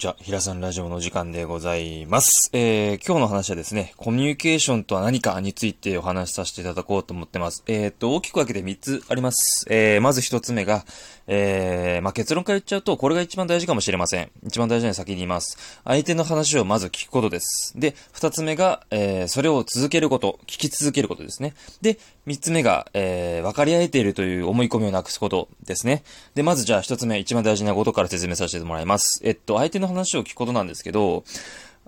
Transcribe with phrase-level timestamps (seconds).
[0.00, 0.16] ちは。
[0.18, 2.48] 平さんラジオの時間でございます。
[2.54, 7.62] えー、今日の話はですね、コミュニケーションとは何かについてお話しさせていただこうと思ってます。
[7.66, 9.66] えー、っと、大きく分けて3つあります。
[9.68, 10.86] えー、まず1つ目が、
[11.26, 14.30] えー、まあ、結論から言っちゃうと、これが一番大事かもしれません。
[14.46, 15.58] 一番大事な先に言います。
[15.84, 17.74] 相手の話をまず聞くことです。
[17.76, 21.52] で、2つ目が、えー、それを続けること、聞き続けることですね。
[21.82, 26.04] で、3つ目が、えー、分かり合えているという思い込みをなくすことですね。
[26.34, 29.20] で、まずじゃあ1つ目、一番大事なことから説明させてもらいます。
[29.24, 31.24] えっと、相手の話を聞くことなんですけど、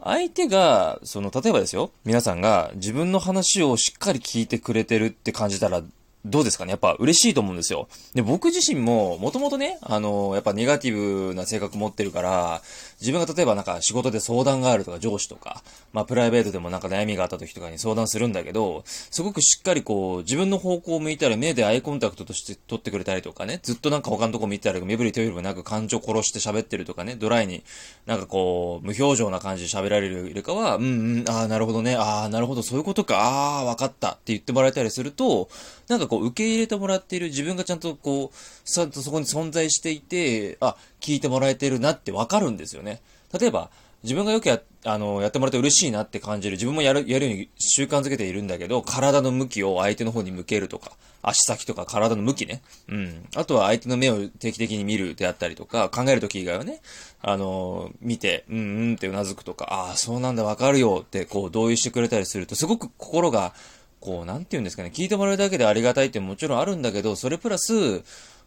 [0.05, 5.83] 相手が、その、例えばですよ、皆さんが自分の話をしっかり聞いてくれてるって感じたら、
[6.25, 6.71] どうですかね？
[6.71, 7.89] やっぱ嬉しいと思うんですよ。
[8.15, 12.63] で、僕自身も、もともとね、あの、やっぱネガティブな性格持ってるから、
[13.01, 27.65] 自分が例えばなんか仕事で相談があるとか上司とか、まあプライベートでもなんか悩みがあった時とかに相談するんだけど、すごくしっかりこう、自分の方向を向いたら目でアイコンタクトとして取ってくれたりとかね、ずっとなんか他のとこ見てたら目振り手振りもなく感情殺して喋ってるとかね、ドライに
[28.07, 35.49] なんかこう、無表情な感じで喋られるよりかは、うんうん、ああ、なるほどね、ああ、なるほど、そういうことか、ああ、わかったって言ってもらえたりすると、
[35.89, 43.01] なんかこう、受け入れてもらっている自分がちゃんとこう、ちゃんとそこに存在していて、あ、聞いてもらえてるなってわかるんですよね。
[43.33, 43.71] 例えば、
[44.03, 46.57] 自分がよくや、あの、やってもらって嬉しいなって感じる。
[46.57, 52.61] 自分もやる、やるように習慣づけているんだけど、体の向きを相手の方に向けるとか、足先とか体の向きね。
[52.89, 53.29] うん。
[53.35, 56.83] あとは相手の目を定期的に見るであったりとか、考えるとき以外はね、
[57.23, 63.55] あの、見て、うんうんって頷くとか、ああ、そうなんだ、わかるよって、こう、同意してくれたりすると、すごく心が、
[64.03, 68.03] こう、なんて言うんですかね、聞いてもらうだけでありがたいってもちろんあるんだけど、それプラス、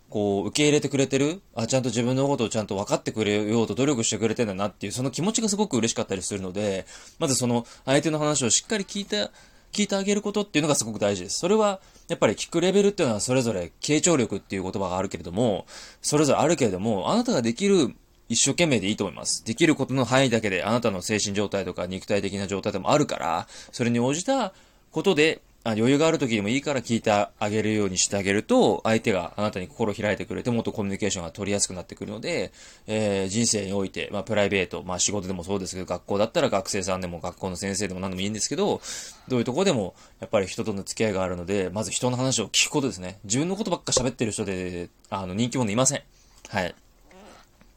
[0.09, 6.85] こう、受け入れてくれてるあ、ちゃんと自分のことをちゃんと分かってくれようと努力してくれてんだなっていう、その気持ちがすごく嬉しかったりするので、
[7.19, 9.29] まずその相手の話をしっかり聞いて、
[9.71, 11.39] 聞いてあげることっていうのがすごく大事です。
[11.39, 15.65] それは、やっぱり聞くレベルっていうのはそれぞれ、傾聴力っていう言葉があるけれども、
[16.01, 17.95] それぞれあるけれども、あなたができる
[18.29, 19.43] 一生懸命でいいと思います。
[19.45, 24.53] できることの範囲だけで、あなたの精神状態とか肉体的な状態でもあるから、それに応じた
[24.95, 32.53] ことであ余裕がある時でもいいから聞いてあげるようにしてあげると、相手があなたに心を開いてくれて、もっとコミュニケーションが取りやすくなってくるので、
[32.85, 38.79] えー、人生において、まあ、プライベート、まあ、仕事でもそうですけど、学校だったら学生さんでも学校の先生でも何でもいいんですけど、
[39.27, 43.17] どういうとこでも、やっぱり人との付き合いがあるので、まず人の話を聞くことですね。
[43.23, 46.01] 自分のことばっか喋ってる人で、あの、人気者いません。
[46.47, 46.75] はい。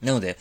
[0.02, 0.36] なので、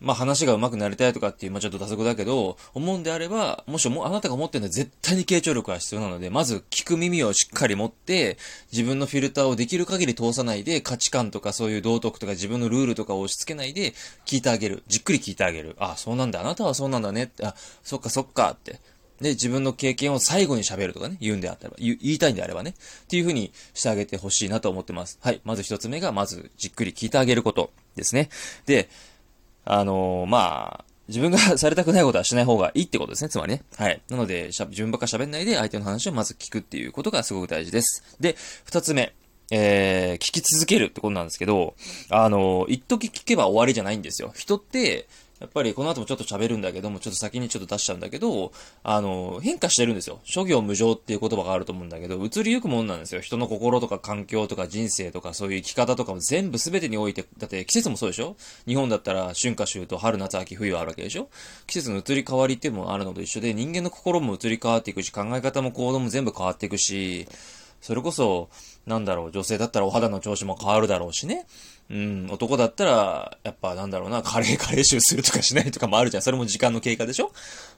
[0.00, 8.38] まあ話が上手くなりたいとかっていう、まあちょっと打足だけど、思うんであれば、もしもあなたが持ってるのは絶対に傾聴力が必要なので、まず聞く耳をしっかり持って、
[8.72, 13.94] 自分のフィルターをできる限り通さないで、価値観とかそういう道徳とか自分のルールとかを押し付けないで、
[14.24, 14.82] 聞いてあげる。
[14.86, 15.76] じっくり聞いてあげる。
[15.78, 16.40] あ、そうなんだ。
[16.40, 18.80] あなたはそうなんだね、あ、そっかそっかって。
[19.20, 25.18] で、自分の経験を最後に喋るとかね、言うんであったら、言いたいんであればね、っていう風にしてあげてほしいなと思ってます。
[25.20, 25.40] はい。
[25.44, 28.28] まず一つ目が、まずじっくり聞いてあげることですね。
[28.66, 28.88] で、
[29.70, 33.62] あのー、まあ、自分が されたくないことはしない方がいいってことですね、つまりね。
[33.76, 34.00] はい。
[34.08, 38.02] なので、しゃ自分ばっか喋んないで相手の話をまず聞くっていうことがすごく大事です。
[38.18, 38.34] で、
[38.64, 39.12] 二つ目。
[39.50, 41.74] えー、聞き続けるってことなんですけど、
[42.10, 44.32] あのー、一時聞けば終わりじゃないんですよ。
[44.36, 45.06] 人って、
[45.40, 50.20] やっぱりこの後もちょっと喋るんだけども、ちょっと先にちょっと出しちゃうんだけど、あの、変化してるんですよ。
[50.24, 53.20] 諸行無常っていう言葉があると思うんだけど、移りゆくもんなんですよ。
[53.20, 58.36] 人の心とか環境とか人生とかそういう生き方とかも全部全てにおいて、だって季節もそうでしょ？
[58.66, 61.28] 日本だったら春夏秋冬、春夏秋冬あるわけでしょ？
[61.66, 67.28] 季節の移り変わりっていうのもあるのと一緒で、人間の心も移り変わっていくし、考え方も行動も全部変わっていくし、
[67.80, 68.48] それこそ、
[68.86, 71.46] なんだろう、女性だったらお肌の調子も変わるだろうしね。
[71.90, 76.22] うん、男だったら、やっぱなんだろうな、カレー カレー臭するとかしないとかもあるじゃん。
[76.22, 77.32] それも時間の経過でしょ？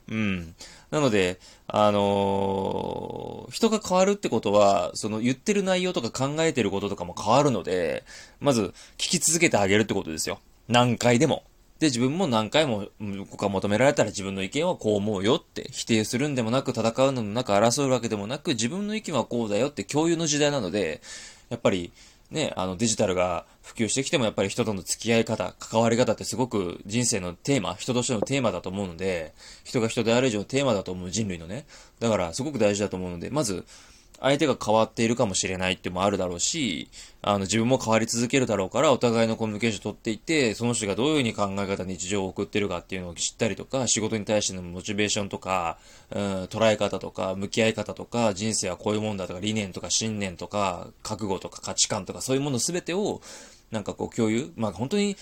[0.09, 0.55] うん。
[0.91, 8.05] なので、あのー、人が変わるってことは、その言ってる内容とか考えてることとかも変わるので、
[8.41, 10.41] まず聞き続けてあげるってことですよ。
[10.69, 11.45] 何回でも。
[11.81, 12.89] で、自分も何回も、
[13.31, 21.01] ここが求められたら自分の意見はこう思うよって否定するんでもなく、戦うのもなく、争うわけでもなく、自分の意見はこうだよって共有の時代なので、
[21.49, 21.91] やっぱり、
[22.31, 29.33] ね、あのデジタルが普及してきてもやっぱり人との付き合い方、関わり方ってすごく人生のテーマ、人としてのテーマだと思うので、
[29.65, 31.65] 人が人である以上テーマだと思う人類のね。
[31.99, 33.65] だからすごく大事だと思うので、まず、
[34.21, 36.89] 相手が変わっているかもしれないってもあるだろうし、
[37.23, 45.79] あの、自分も変わり続けるだろうから、お互いのコミュニケーションを取っていて、その人がどういうふうに考え方、日常を送ってるかっていうのを知ったりとか、仕事に対してのモチベーションとか、
[46.11, 53.23] うん、捉え方とか、向き合い方とか、人生はこういうもんだとか、理念とか信念とか、覚悟とか価値観とか、そういうものすべてを、
[53.71, 55.17] なんかこう共有、まあ本当に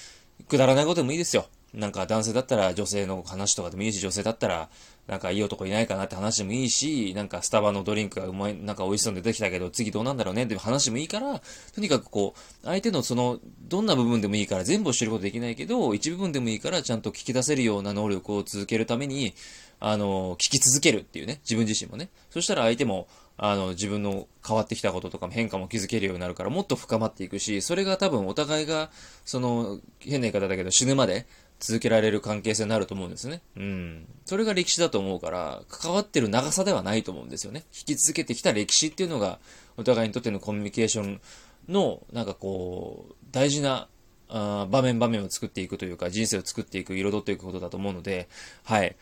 [0.49, 1.47] くだらないことでもいいですよ。
[1.75, 4.69] なんか男性だったら女性の話とかでもいいし、女性だったら、
[5.08, 11.40] なんかいい男いないかなって話もいいし、なんかスタバのドリンクがうまい、なんか美味しそうに出てきたけど、次どうなんだろうねっていう話もいいから、
[11.75, 19.32] とにかくこう、相手のその、どんな部分でもいいから全部を知ることできないけど、一部分でもいいからちゃんと聞き出せるような能力を続けるために、
[19.81, 22.11] あの、聞き続けるっていうね、自分自身もね。
[22.28, 23.08] そしたら相手も、
[23.38, 28.90] あの、自分の変わってきたこととかも変化も気づけるようになるから、もっと深まっていくし、それが多分お互いが、
[29.25, 31.26] その、変な言い方だけど死ぬまで
[31.60, 33.43] 続けられる関係性になると思うんですね。
[33.56, 34.06] うん。
[34.25, 37.64] それが歴史だと思うから、関わってる長さではないと思うんですよね。
[37.75, 39.38] 引き続けてきた歴史っていうのが、
[39.76, 41.20] お互いにとってのコミュニケーション
[41.69, 43.88] の、なんかこう、大事な
[44.28, 48.28] あ場面場面を作っていくというか、人生を作っていく、彩っていくことだと思うので、
[48.64, 48.96] はい。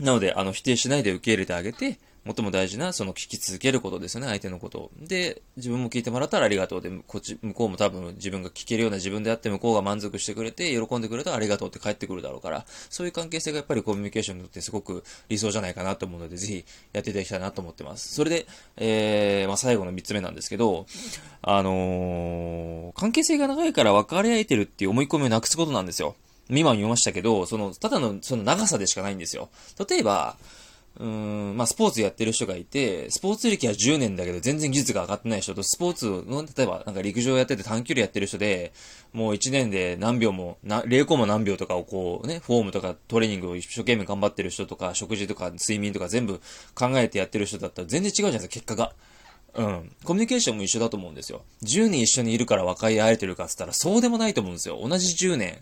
[0.00, 4.90] なので、あの、否定しないで受け入れてあげて、最も大事な、その聞き続けることですよね、相手のことを。
[4.98, 18.14] で、自分も聞いてもらったらありがとうで、こっち、向こうも多分自分が聞けるような自分であって向こうが満足してくれて、喜んでくれたらありがとうって帰ってくるだろうから、そういう関係性がやっぱりコミュニケーションにとってすごく理想じゃないかなと思うので、ぜひやっていただきたいなと思ってます。
[18.14, 20.86] それで、えー、まあ、最後の3つ目なんですけど、
[21.42, 26.14] あのー、関係性が長いから別れ合えてるっていう思い込みをなくすことなんですよ。
[26.50, 29.50] 今言いましたけど、その、ただの、その長さでしかないんですよ。
[29.88, 30.36] 例えば、
[30.96, 38.72] うん、まあ、スポーツやってる人がいて、スポーツ歴は10年だけど全然技術が上がってない人と、スポーツの、例えばなんか陸上やってて短距離やってる人で、
[39.12, 46.40] もう1年で何秒も、な0コマ何秒とかをこうね、フォームとかトレーニングを一生懸命頑張ってる人とか、食事とか睡眠とか全部
[46.74, 48.92] 考えてやってる人だったら全然違うじゃないですか、結果が。
[49.54, 49.92] うん。
[50.04, 51.42] コミュニケーションも一緒だと思うんですよ。
[51.62, 54.80] 10年一緒にいるから分かり合えてるかって言ったらそうでもないと思うんですよ。
[54.82, 55.58] 同じ10年。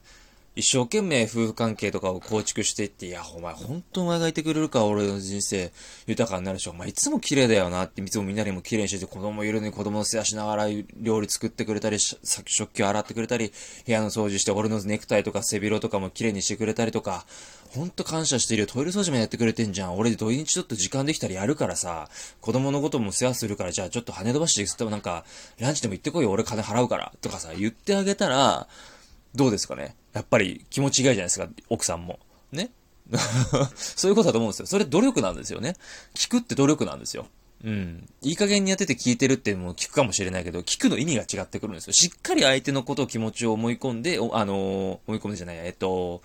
[0.57, 5.71] 一生懸命夫婦関係とかを構築していって、いや、お前、本当お前がいてくれるか俺の人生
[6.07, 10.67] 豊かになるし、お前いつも綺麗だよなって、いつもみんなにも綺麗にしてて、子供いるのに子供の世話しながら
[10.99, 13.53] 料理作ってくれたり、食器を洗ってくれたり、
[13.85, 17.27] 部屋の掃除して、俺のネクタイとか背広とかも綺麗にしてくれたりとか、
[17.69, 18.67] ほんと感謝しているよ。
[18.67, 19.99] トイレ掃除もやってくれてんじゃん。
[19.99, 22.09] 俺土日ちょっと時間できたらやるからさ、
[22.41, 25.27] 子供のことも世話するから、じゃあちょっと羽伸ばして、つってもなんか、
[25.59, 26.31] ランチでも行ってこいよ。
[26.31, 27.13] 俺金払うから。
[27.21, 28.69] とかさ、言ってあげたら、
[29.37, 29.95] どうですかね？
[30.13, 32.19] やっぱり気持ちがいいじゃないですか、奥さんも。
[32.53, 32.71] ね？
[33.77, 34.67] そういうことだと思うんですよ。
[34.67, 35.77] それ努力なんですよね。
[36.15, 37.27] 聞くって努力なんですよ。
[37.65, 38.09] うん。
[38.23, 41.93] いい加減にやってて聞いてるっても聞くかもしれないけど、聞くの意味が違ってくるんですよ。
[41.93, 46.23] しっかり相手のことを気持ちを思い込んで、あのー、思い込んでじゃない、えっと、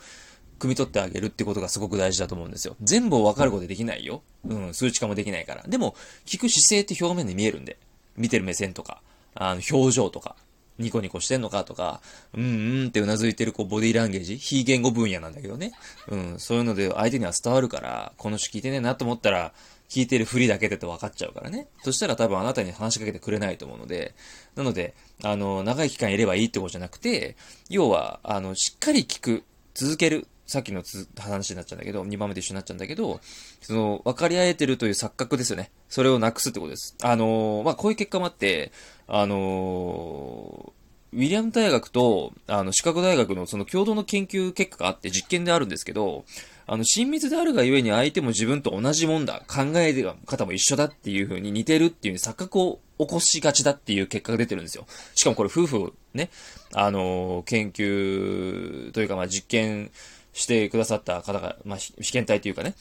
[0.60, 2.76] 汲み取ってあげるってことがすごく大事だと思うんですよ。
[2.82, 4.22] 全部を分かることできないよ。
[4.46, 5.64] うん、数値化もできないから。
[5.68, 7.78] でも、聞く姿勢って表面で見えるんで。
[8.18, 9.02] 見てる目線とか、
[9.34, 10.36] あの、表情とか。
[10.80, 12.02] ニコニコしてんのかとか、
[12.34, 15.74] うんうんって頷いてるこうボディーランゲージ、非言語分野なんだけどね。
[16.08, 19.54] うん、そういうので相手には伝わるから、この人聞いてねえなと思ったら、
[19.92, 21.68] 聞いてるふりだけでと分かっちゃうからね。
[21.84, 24.16] そしたら多分あなたに話しかけてくれないと思うので、
[24.56, 27.36] なので、あの、長い期間いればいいってことじゃなくて、
[27.70, 30.84] 要は、あの、しっかり聞く、続ける、さっきの
[31.18, 33.22] 話になっちゃうんだけど、2番目で一緒になっちゃうんだけど、
[33.62, 35.72] その、分かり合えてるという錯覚ですよね。
[35.88, 36.96] それをなくすってことです。
[37.02, 38.72] あのまあ、こういう結果もあって、
[39.08, 40.74] あの
[41.14, 46.24] ウィリアム大学と、あの、シカゴ大学のその共同の研究結果があって実験であるんですけど、
[46.68, 49.94] あの、親密であるがゆえに相手も自分と同じもんだ、考え
[50.26, 54.86] 方も一緒だっていう風に似てるっていう錯覚を起こしがちだっていう結果が出てるんですよ。
[55.14, 56.30] しかもこれ夫婦ね、
[56.74, 59.92] あの、研究というかまあ実験
[60.34, 62.76] してくださった方が、まあ被験体というかね、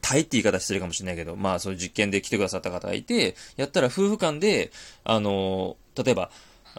[0.00, 4.70] 体って言い方してるかもしれないけど、まあそういう実験で来てくださった方がいて、やったら夫婦間で、
[5.04, 6.30] あの、例えば、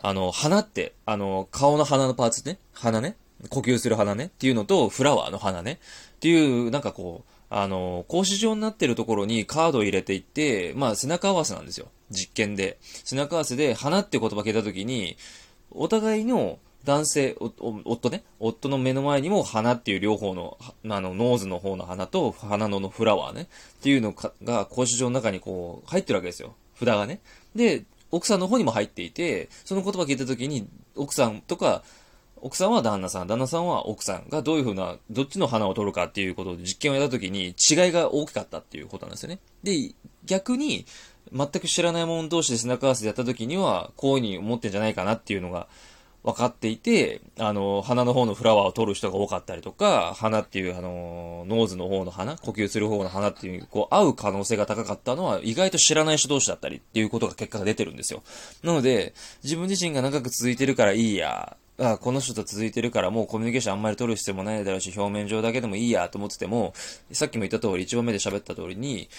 [0.02, 3.16] あの、花って、あの、顔の鼻のパーツね、鼻ね、
[3.50, 5.80] 呼吸する鼻ね、っていうのと、フラワーの花ね、
[6.16, 11.88] っていう、なんかこう、あの、格子状になってるところにカードを入れていって、まあ背中合わせなんですよ。
[12.10, 12.78] 実験で。
[12.82, 15.18] 背中合わせで、花って言葉聞いたときに、
[15.72, 23.46] お互いの男性、夫ね、夫の目の前にも花っていう両方の、あの、ノーズの方の花と花ののフラワーね、っ
[23.82, 26.56] ていうのが格子状の中にこう、入ってるわけですよ。
[26.80, 27.22] 札がね。
[27.56, 31.84] で、奥さんの方にも入っていて、その言葉聞いた時に、奥さんとか、
[32.38, 39.40] 奥さんは旦那さん、旦那さんは奥さんがどういう風な、どっちの花を取るかっていうことで実験をやった時に違いが大きかったっていうことなんですよね。
[39.64, 40.86] で、逆に、
[41.34, 45.68] 全く知らない者同士で背中合わせでやった時には、こういう風に思ってんじゃないかなっていうのが、
[46.26, 58.24] 分かっていて、あの、花の方のフラワーを取る人が多かったりとか、花っていう、あの、ノーズの方の花、呼吸する方の花っていう、こう、合う可能性が高かったのは、意外と知らない人同士だったりっていうことが結果が出てるんですよ。
[58.64, 59.14] なので、
[59.44, 66.74] 自分自身が長く続いてるからいいや、あこの人と続いてるからもうコミュニケーションあんまり取る必要もないだろうし、表面上だけでもいいやと思ってても、
[67.12, 69.10] さっきも言った通り、1番目で喋った通りに、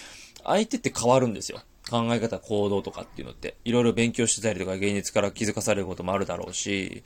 [0.43, 1.61] 相手って変わるんですよ。
[1.89, 7.03] 考え方、行動とかっていうのって、いろいろ勉強してたりとか、現実から気づかされることもあるだろうし、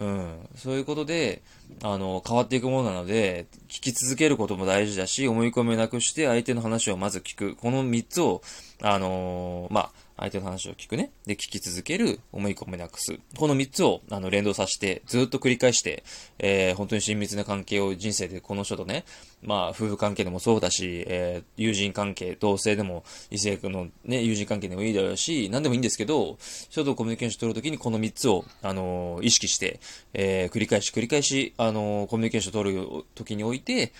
[0.00, 1.42] うん、そういうことで、
[1.82, 7.56] あの、変わっていくものなので、聞き続けることも大事だし、思い込みをなくして相手の話をまず聞く。
[7.56, 8.42] この3つを、
[8.82, 11.10] あのー、まあ、相手の話を聞くね。
[11.26, 13.18] で、聞き続ける、思い込みなくす。
[13.36, 16.04] この3つを、あの、連動させて、ずっと繰り返して、
[16.38, 19.04] えー、本当に親密な関係を人生でこの人とね、
[19.44, 26.38] まあ、夫婦関係でもそうだし、えー、友人関係、同性でも、異性のね、友人関係でもいいだろうし、何でもいいんですけど、
[26.70, 29.80] 人とコミュニケーション取るときにこの3つを、あのー、意識して、
[30.14, 33.92] えー、繰り返し繰り返し、あのコミュニケーション取るときにおいて、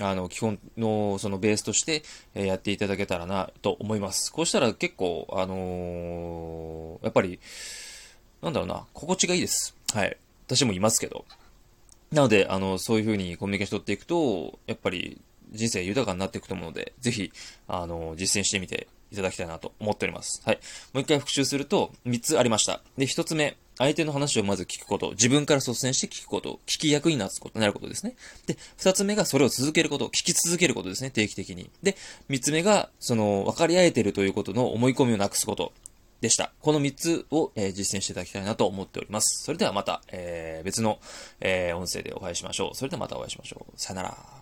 [0.00, 2.02] あの、基本のそのベースとして、
[2.34, 4.32] えやっていただけたらなと思います。
[4.32, 7.40] こうしたら結構、あの、やっぱり、
[8.40, 9.76] なんだろうな、心地がいいです。
[9.92, 10.16] はい。
[10.46, 11.24] 私もいますけど。
[12.12, 17.32] なので、あの、そういう風にコミュニケーション取っていくと、やっぱり人生豊かになっていくと思うので、ぜひ、
[17.68, 20.42] あの、実践してみていただきたいなと思っております。
[20.44, 20.56] はい。
[20.92, 22.82] もう一回復習すると、3つありました。
[22.96, 28.14] で、1つ目、相手の話をまず聞くこと、自分から率先して聞くこと、聞き役になつこと、なることですね。
[28.46, 31.70] で、二つ目がそれを続けること、聞き続けることですね、定期的に。
[31.82, 31.96] で、
[32.28, 35.72] 三つ目が、その、分かり合えてるということの思い込みをなくすこと。
[36.22, 36.52] でした。
[36.60, 39.42] この3つを、えー、実践していただきたいなと思っております。
[39.44, 41.00] それではまた、えー、別の、
[41.40, 42.76] えー、音声でお会いしましょう。
[42.76, 43.72] それではまたお会いしましょう。
[43.76, 44.41] さよなら。